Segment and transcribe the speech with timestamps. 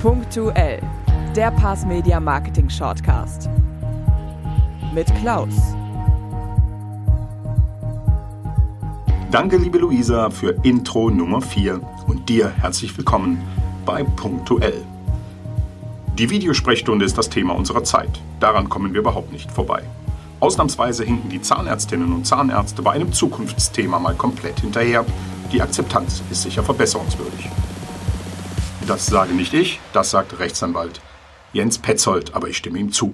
[0.00, 0.80] Punktuell,
[1.34, 3.50] der Pass Media Marketing Shortcast.
[4.94, 5.74] Mit Klaus.
[9.32, 13.42] Danke, liebe Luisa, für Intro Nummer 4 und dir herzlich willkommen
[13.84, 14.84] bei Punktuell.
[16.16, 18.20] Die Videosprechstunde ist das Thema unserer Zeit.
[18.38, 19.82] Daran kommen wir überhaupt nicht vorbei.
[20.38, 25.04] Ausnahmsweise hinken die Zahnärztinnen und Zahnärzte bei einem Zukunftsthema mal komplett hinterher.
[25.50, 27.50] Die Akzeptanz ist sicher verbesserungswürdig.
[28.88, 31.02] Das sage nicht ich, das sagt Rechtsanwalt
[31.52, 33.12] Jens Petzold, aber ich stimme ihm zu.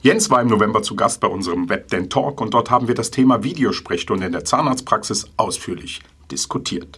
[0.00, 3.10] Jens war im November zu Gast bei unserem WebDen Talk und dort haben wir das
[3.10, 6.96] Thema Videosprechstunde in der Zahnarztpraxis ausführlich diskutiert.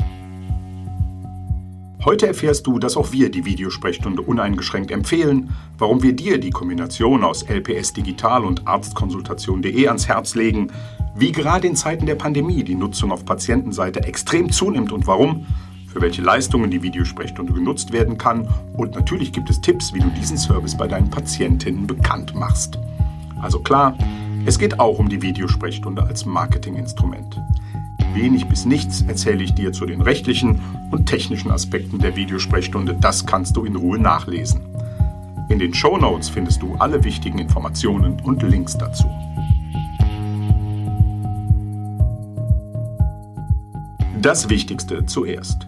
[2.05, 7.25] Heute erfährst du, dass auch wir die Videosprechstunde uneingeschränkt empfehlen, warum wir dir die Kombination
[7.25, 10.71] aus LPS Digital und Arztkonsultation.de ans Herz legen,
[11.15, 15.47] wie gerade in Zeiten der Pandemie die Nutzung auf Patientenseite extrem zunimmt und warum
[15.93, 20.09] für welche Leistungen die Videosprechstunde genutzt werden kann und natürlich gibt es Tipps, wie du
[20.11, 22.79] diesen Service bei deinen Patientinnen bekannt machst.
[23.41, 23.97] Also klar,
[24.47, 27.41] es geht auch um die Videosprechstunde als Marketinginstrument.
[28.15, 33.27] Wenig bis nichts erzähle ich dir zu den rechtlichen und technischen Aspekten der Videosprechstunde, das
[33.27, 34.61] kannst du in Ruhe nachlesen.
[35.49, 39.07] In den Show Notes findest du alle wichtigen Informationen und Links dazu.
[44.23, 45.67] Das Wichtigste zuerst.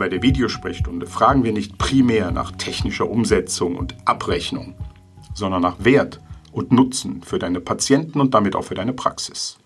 [0.00, 4.74] Bei der Videosprechstunde fragen wir nicht primär nach technischer Umsetzung und Abrechnung,
[5.34, 9.58] sondern nach Wert und Nutzen für deine Patienten und damit auch für deine Praxis.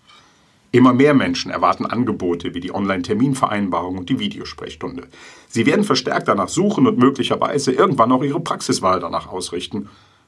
[0.73, 5.07] Immer mehr Menschen erwarten Angebote wie die Online-Terminvereinbarung und die Videosprechstunde.
[5.47, 9.87] Sie werden verstärkt danach suchen und möglicherweise irgendwann auch ihre Praxiswahl danach ausrichten.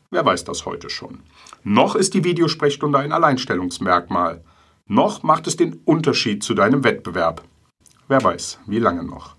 [0.10, 1.20] Wer weiß das heute schon.
[1.66, 4.42] Noch ist die Videosprechstunde ein Alleinstellungsmerkmal.
[4.88, 7.44] Noch macht es den Unterschied zu deinem Wettbewerb.
[8.08, 9.37] Wer weiß, wie lange noch.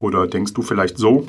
[0.00, 1.26] Oder denkst du vielleicht so,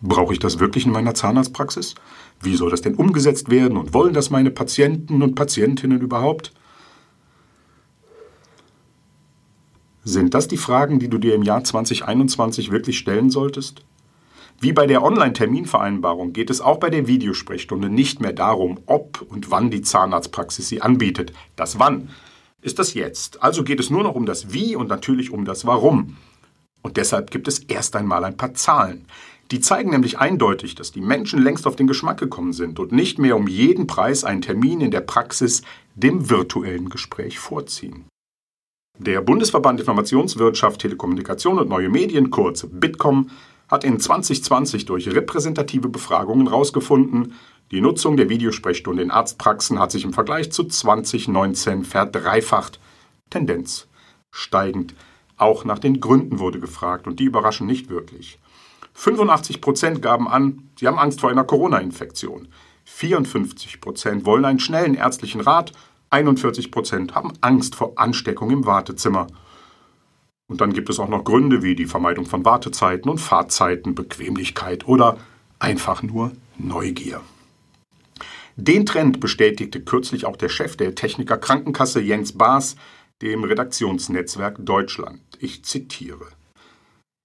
[0.00, 1.96] brauche ich das wirklich in meiner Zahnarztpraxis?
[2.40, 6.52] Wie soll das denn umgesetzt werden und wollen das meine Patienten und Patientinnen überhaupt?
[10.04, 13.84] Sind das die Fragen, die du dir im Jahr 2021 wirklich stellen solltest?
[14.60, 19.50] Wie bei der Online-Terminvereinbarung geht es auch bei der Videosprechstunde nicht mehr darum, ob und
[19.50, 21.32] wann die Zahnarztpraxis sie anbietet.
[21.56, 22.10] Das Wann
[22.60, 23.42] ist das Jetzt.
[23.42, 26.16] Also geht es nur noch um das Wie und natürlich um das Warum.
[26.82, 29.06] Und deshalb gibt es erst einmal ein paar Zahlen.
[29.50, 33.18] Die zeigen nämlich eindeutig, dass die Menschen längst auf den Geschmack gekommen sind und nicht
[33.18, 35.62] mehr um jeden Preis einen Termin in der Praxis
[35.94, 38.06] dem virtuellen Gespräch vorziehen.
[38.98, 43.30] Der Bundesverband Informationswirtschaft, Telekommunikation und Neue Medien, kurz Bitkom,
[43.68, 47.34] hat in 2020 durch repräsentative Befragungen herausgefunden,
[47.72, 52.78] die Nutzung der Videosprechstunde in Arztpraxen hat sich im Vergleich zu 2019 verdreifacht.
[53.30, 53.88] Tendenz
[54.30, 54.94] steigend.
[55.42, 58.38] Auch nach den Gründen wurde gefragt und die überraschen nicht wirklich.
[58.94, 62.46] 85 Prozent gaben an, sie haben Angst vor einer Corona-Infektion.
[62.84, 65.72] 54 Prozent wollen einen schnellen ärztlichen Rat.
[66.10, 69.26] 41 Prozent haben Angst vor Ansteckung im Wartezimmer.
[70.46, 74.86] Und dann gibt es auch noch Gründe wie die Vermeidung von Wartezeiten und Fahrzeiten, Bequemlichkeit
[74.86, 75.16] oder
[75.58, 77.20] einfach nur Neugier.
[78.54, 82.76] Den Trend bestätigte kürzlich auch der Chef der Techniker Krankenkasse Jens Baas
[83.22, 85.20] dem Redaktionsnetzwerk Deutschland.
[85.38, 86.26] Ich zitiere.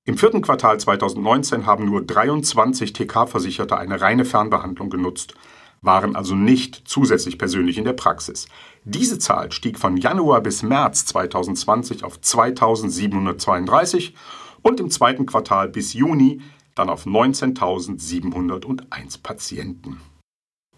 [0.06, 5.34] Im vierten Quartal 2019 haben nur 23 TK-Versicherte eine reine Fernbehandlung genutzt,
[5.82, 8.48] waren also nicht zusätzlich persönlich in der Praxis.
[8.86, 14.16] Diese Zahl stieg von Januar bis März 2020 auf 2732
[14.62, 16.42] und im zweiten Quartal bis Juni
[16.76, 20.00] dann auf 19.701 Patienten.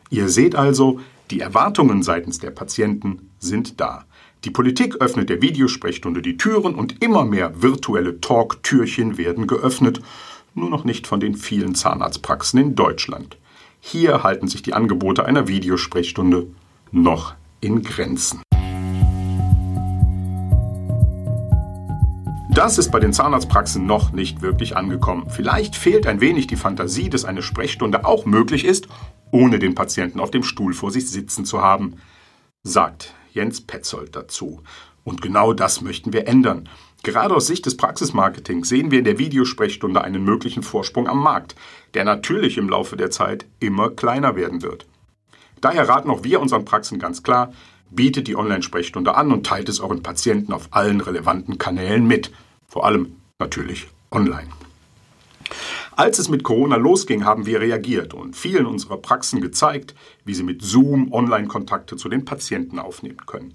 [0.09, 0.99] Ihr seht also,
[1.29, 4.05] die Erwartungen seitens der Patienten sind da.
[4.45, 10.01] Die Politik öffnet der Videosprechstunde die Türen und immer mehr virtuelle Talk-Türchen werden geöffnet,
[10.55, 13.37] nur noch nicht von den vielen Zahnarztpraxen in Deutschland.
[13.81, 16.47] Hier halten sich die Angebote einer Videosprechstunde
[16.93, 18.41] noch in Grenzen.
[22.49, 25.29] Das ist bei den Zahnarztpraxen noch nicht wirklich angekommen.
[25.29, 28.87] Vielleicht fehlt ein wenig die Fantasie, dass eine Sprechstunde auch möglich ist,
[29.31, 31.97] ohne den Patienten auf dem Stuhl vor sich sitzen zu haben,
[32.63, 34.61] sagt Jens Petzold dazu.
[35.03, 36.69] Und genau das möchten wir ändern.
[37.03, 41.55] Gerade aus Sicht des Praxismarketings sehen wir in der Videosprechstunde einen möglichen Vorsprung am Markt,
[41.93, 44.85] der natürlich im Laufe der Zeit immer kleiner werden wird.
[45.61, 47.53] Daher raten auch wir unseren Praxen ganz klar,
[47.89, 52.31] bietet die Online-Sprechstunde an und teilt es euren Patienten auf allen relevanten Kanälen mit.
[52.67, 54.49] Vor allem natürlich online.
[55.99, 59.93] Als es mit Corona losging, haben wir reagiert und vielen unserer Praxen gezeigt,
[60.23, 63.51] wie sie mit Zoom Online-Kontakte zu den Patienten aufnehmen können.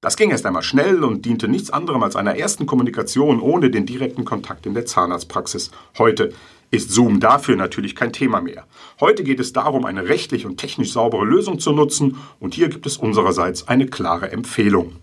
[0.00, 3.84] Das ging erst einmal schnell und diente nichts anderem als einer ersten Kommunikation ohne den
[3.84, 5.72] direkten Kontakt in der Zahnarztpraxis.
[5.98, 6.32] Heute
[6.70, 8.64] ist Zoom dafür natürlich kein Thema mehr.
[9.00, 12.86] Heute geht es darum, eine rechtlich und technisch saubere Lösung zu nutzen und hier gibt
[12.86, 14.98] es unsererseits eine klare Empfehlung.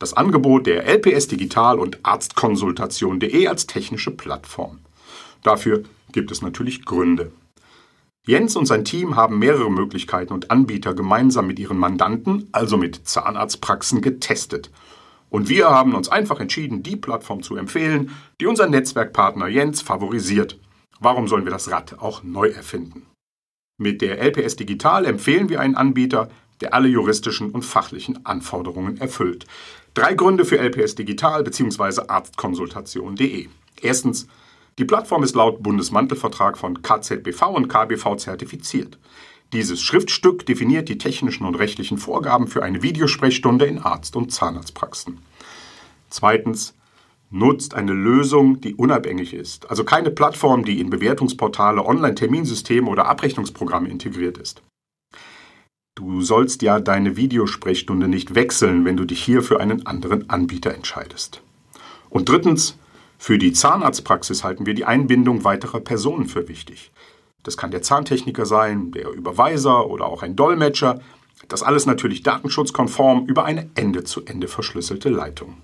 [0.00, 4.80] Das Angebot der LPS Digital und Arztkonsultation.de als technische Plattform.
[5.42, 7.32] Dafür gibt es natürlich Gründe.
[8.24, 13.08] Jens und sein Team haben mehrere Möglichkeiten und Anbieter gemeinsam mit ihren Mandanten, also mit
[13.08, 14.70] Zahnarztpraxen, getestet.
[15.28, 18.10] Und wir haben uns einfach entschieden, die Plattform zu empfehlen,
[18.40, 20.60] die unser Netzwerkpartner Jens favorisiert.
[21.00, 23.06] Warum sollen wir das Rad auch neu erfinden?
[23.76, 26.28] Mit der LPS Digital empfehlen wir einen Anbieter,
[26.60, 29.46] der alle juristischen und fachlichen Anforderungen erfüllt.
[29.94, 32.02] Drei Gründe für LPS Digital bzw.
[32.06, 33.48] Arztkonsultation.de.
[33.80, 34.28] Erstens,
[34.78, 38.98] die Plattform ist laut Bundesmantelvertrag von KZBV und KBV zertifiziert.
[39.52, 45.18] Dieses Schriftstück definiert die technischen und rechtlichen Vorgaben für eine Videosprechstunde in Arzt- und Zahnarztpraxen.
[46.08, 46.74] Zweitens,
[47.32, 53.88] nutzt eine Lösung, die unabhängig ist, also keine Plattform, die in Bewertungsportale, Online-Terminsysteme oder Abrechnungsprogramme
[53.88, 54.62] integriert ist.
[55.94, 60.74] Du sollst ja deine Videosprechstunde nicht wechseln, wenn du dich hier für einen anderen Anbieter
[60.74, 61.42] entscheidest.
[62.08, 62.78] Und drittens,
[63.22, 66.90] für die Zahnarztpraxis halten wir die Einbindung weiterer Personen für wichtig.
[67.44, 71.00] Das kann der Zahntechniker sein, der Überweiser oder auch ein Dolmetscher.
[71.46, 75.58] Das alles natürlich datenschutzkonform über eine Ende-zu-Ende verschlüsselte Leitung.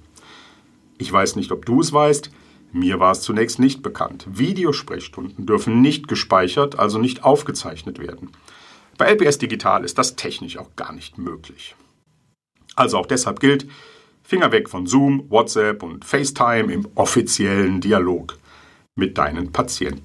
[0.98, 2.30] Ich weiß nicht, ob du es weißt.
[2.70, 4.28] Mir war es zunächst nicht bekannt.
[4.30, 8.30] Videosprechstunden dürfen nicht gespeichert, also nicht aufgezeichnet werden.
[8.98, 11.74] Bei LPS Digital ist das technisch auch gar nicht möglich.
[12.76, 13.66] Also auch deshalb gilt,
[14.28, 18.36] Finger weg von Zoom, WhatsApp und FaceTime im offiziellen Dialog
[18.94, 20.04] mit deinen Patienten.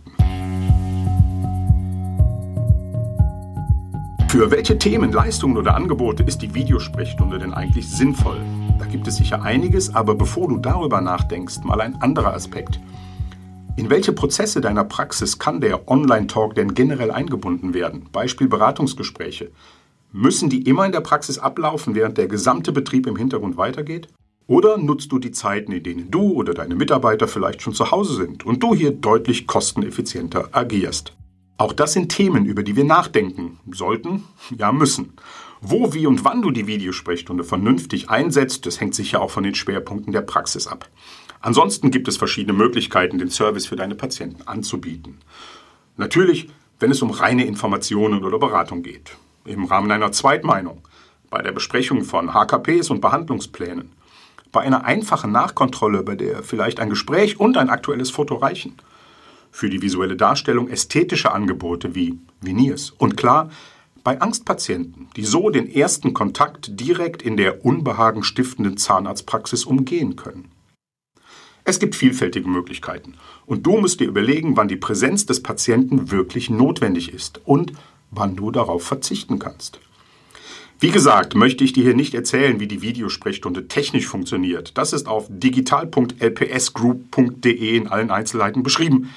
[4.29, 8.39] Für welche Themen, Leistungen oder Angebote ist die Videosprechstunde denn eigentlich sinnvoll?
[8.79, 12.79] Da gibt es sicher einiges, aber bevor du darüber nachdenkst, mal ein anderer Aspekt.
[13.75, 18.07] In welche Prozesse deiner Praxis kann der Online-Talk denn generell eingebunden werden?
[18.13, 19.51] Beispiel Beratungsgespräche.
[20.15, 24.09] Müssen die immer in der Praxis ablaufen, während der gesamte Betrieb im Hintergrund weitergeht?
[24.45, 28.13] Oder nutzt du die Zeiten, in denen du oder deine Mitarbeiter vielleicht schon zu Hause
[28.13, 31.13] sind und du hier deutlich kosteneffizienter agierst?
[31.57, 34.25] Auch das sind Themen, über die wir nachdenken sollten,
[34.55, 35.13] ja müssen.
[35.61, 39.55] Wo, wie und wann du die Videosprechstunde vernünftig einsetzt, das hängt sicher auch von den
[39.55, 40.91] Schwerpunkten der Praxis ab.
[41.39, 45.17] Ansonsten gibt es verschiedene Möglichkeiten, den Service für deine Patienten anzubieten.
[45.97, 46.49] Natürlich,
[46.79, 49.17] wenn es um reine Informationen oder Beratung geht.
[49.45, 50.81] Im Rahmen einer Zweitmeinung,
[51.29, 53.91] bei der Besprechung von HKPs und Behandlungsplänen,
[54.51, 58.75] bei einer einfachen Nachkontrolle, bei der vielleicht ein Gespräch und ein aktuelles Foto reichen
[59.53, 62.89] für die visuelle Darstellung ästhetische Angebote wie Veneers.
[62.89, 63.49] Und klar,
[64.03, 70.51] bei Angstpatienten, die so den ersten Kontakt direkt in der unbehagen stiftenden Zahnarztpraxis umgehen können.
[71.65, 73.13] Es gibt vielfältige Möglichkeiten
[73.45, 77.71] und du musst dir überlegen, wann die Präsenz des Patienten wirklich notwendig ist und
[78.15, 79.79] wann du darauf verzichten kannst.
[80.79, 84.77] Wie gesagt, möchte ich dir hier nicht erzählen, wie die Videosprechstunde technisch funktioniert.
[84.77, 89.13] Das ist auf digital.lpsgroup.de in allen Einzelheiten beschrieben.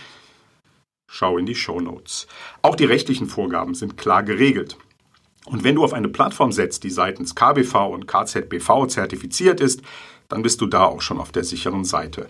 [1.08, 2.28] Schau in die Show Notes.
[2.62, 4.76] Auch die rechtlichen Vorgaben sind klar geregelt.
[5.44, 9.82] Und wenn du auf eine Plattform setzt, die seitens KBV und KZBV zertifiziert ist,
[10.28, 12.28] dann bist du da auch schon auf der sicheren Seite.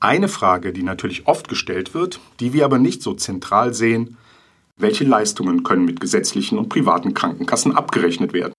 [0.00, 4.16] Eine Frage, die natürlich oft gestellt wird, die wir aber nicht so zentral sehen,
[4.78, 8.52] welche Leistungen können mit gesetzlichen und privaten Krankenkassen abgerechnet werden?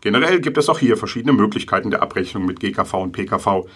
[0.00, 3.66] Generell gibt es auch hier verschiedene Möglichkeiten der Abrechnung mit GKV und PKV.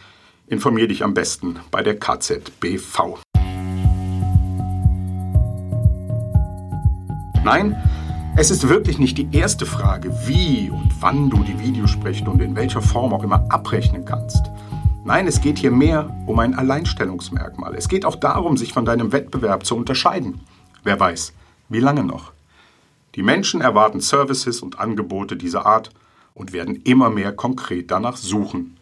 [0.48, 3.20] Informier dich am besten bei der KZBV.
[7.44, 7.76] Nein,
[8.36, 12.82] es ist wirklich nicht die erste Frage, wie und wann du die Videosprechstunde in welcher
[12.82, 14.50] Form auch immer abrechnen kannst.
[15.04, 17.74] Nein, es geht hier mehr um ein Alleinstellungsmerkmal.
[17.74, 20.40] Es geht auch darum, sich von deinem Wettbewerb zu unterscheiden.
[20.84, 21.32] Wer weiß,
[21.72, 22.32] wie lange noch?
[23.14, 25.90] Die Menschen erwarten Services und Angebote dieser Art
[26.34, 28.78] und werden immer mehr konkret danach suchen.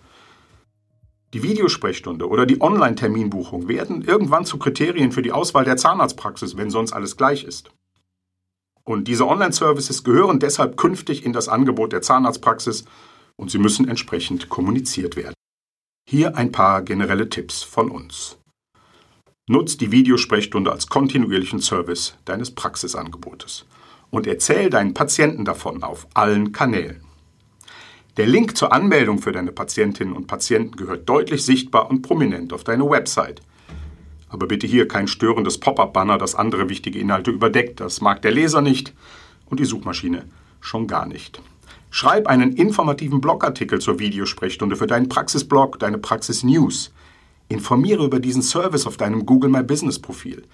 [1.33, 6.71] Die Videosprechstunde oder die Online-Terminbuchung werden irgendwann zu Kriterien für die Auswahl der Zahnarztpraxis, wenn
[6.71, 7.71] sonst alles gleich ist.
[8.85, 12.85] Und diese Online-Services gehören deshalb künftig in das Angebot der Zahnarztpraxis
[13.37, 15.35] und sie müssen entsprechend kommuniziert werden.
[16.09, 18.40] Hier ein paar generelle Tipps von uns.
[19.51, 23.65] Nutz die Videosprechstunde als kontinuierlichen Service deines Praxisangebotes
[24.11, 27.01] und erzähl deinen Patienten davon auf allen Kanälen.
[28.17, 32.63] Der Link zur Anmeldung für deine Patientinnen und Patienten gehört deutlich sichtbar und prominent auf
[32.63, 33.43] deine Website.
[34.29, 37.81] Aber bitte hier kein störendes Pop-up-Banner, das andere wichtige Inhalte überdeckt.
[37.81, 38.95] Das mag der Leser nicht
[39.47, 40.27] und die Suchmaschine
[40.61, 41.43] schon gar nicht.
[41.91, 46.93] Schreib einen informativen Blogartikel zur Videosprechstunde für deinen Praxisblog, deine Praxis-News.
[47.51, 50.45] Informiere über diesen Service auf deinem Google My Business Profil.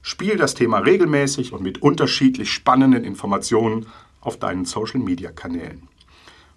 [0.00, 3.86] Spiel das Thema regelmäßig und mit unterschiedlich spannenden Informationen
[4.22, 5.86] auf deinen Social Media Kanälen.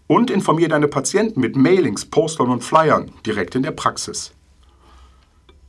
[0.08, 4.32] Und informiere deine Patienten mit Mailings, Postern und Flyern direkt in der Praxis.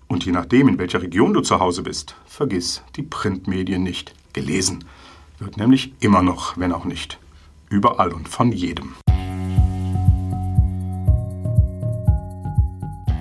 [0.07, 4.15] Und je nachdem, in welcher Region du zu Hause bist, vergiss die Printmedien nicht.
[4.33, 4.85] Gelesen
[5.41, 7.19] wird nämlich immer noch, wenn auch nicht.
[7.69, 8.95] Überall und von jedem.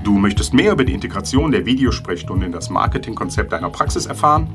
[0.10, 4.48] Du möchtest mehr über die Integration der Videosprechstunde in das Marketingkonzept deiner Praxis erfahren?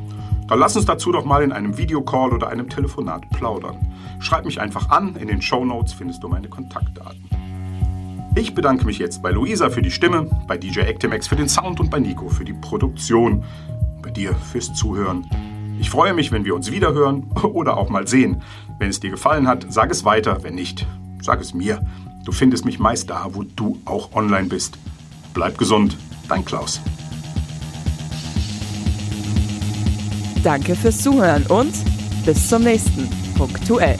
[0.49, 3.77] Dann lass uns dazu doch mal in einem Videocall oder einem Telefonat plaudern.
[4.19, 7.31] Schreib mich einfach an, in den Show Notes findest du meine Kontaktdaten.
[8.35, 11.79] Ich bedanke mich jetzt bei Luisa für die Stimme, bei DJ Actimax für den Sound
[11.79, 13.45] und bei Nico für die Produktion,
[14.03, 15.25] bei dir fürs Zuhören.
[15.79, 18.43] Ich freue mich, wenn wir uns wiederhören oder auch mal sehen.
[18.81, 20.85] Wenn es dir gefallen hat, sag es weiter, wenn nicht,
[21.23, 21.81] sag es mir.
[22.25, 24.79] Du findest mich meist da, wo du auch online bist.
[25.35, 25.99] Bleib gesund,
[26.29, 26.81] dein Klaus.
[30.45, 31.75] Danke fürs Zuhören und
[32.25, 33.99] bis zum nächsten Punktuell.